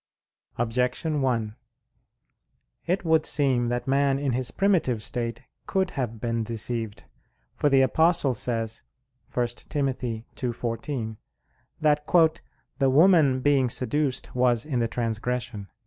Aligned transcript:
Objection 0.57 1.21
1: 1.21 1.55
It 2.87 3.05
would 3.05 3.23
seem 3.23 3.67
that 3.67 3.87
man 3.87 4.17
in 4.17 4.31
his 4.31 4.49
primitive 4.49 5.03
state 5.03 5.43
could 5.67 5.91
have 5.91 6.19
been 6.19 6.43
deceived. 6.43 7.03
For 7.55 7.69
the 7.69 7.81
Apostle 7.81 8.33
says 8.33 8.81
(1 9.31 9.45
Tim. 9.69 9.85
2:14) 9.85 11.17
that 11.81 12.07
"the 12.79 12.89
woman 12.89 13.41
being 13.41 13.69
seduced 13.69 14.33
was 14.33 14.65
in 14.65 14.79
the 14.79 14.87
transgression." 14.87 15.67